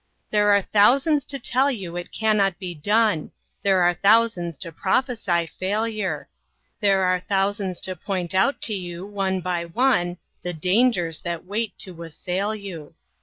There 0.31 0.49
are 0.51 0.63
thousands 0.63 1.25
to 1.25 1.37
tell 1.37 1.69
you 1.69 1.95
it 1.95 2.11
cannot 2.11 2.57
be 2.57 2.73
done, 2.73 3.29
There 3.61 3.83
are 3.83 3.93
thousands 3.93 4.57
to 4.57 4.71
prophesy 4.71 5.45
failure; 5.45 6.27
There 6.79 7.03
are 7.03 7.19
thousands 7.19 7.79
to 7.81 7.95
point 7.95 8.33
out 8.33 8.63
to 8.63 8.73
you 8.73 9.05
one 9.05 9.41
by 9.41 9.65
one, 9.65 10.17
The 10.41 10.53
dangers 10.53 11.19
that 11.19 11.45
wait 11.45 11.77
to 11.81 12.01
assail 12.01 12.55
you. 12.55 12.95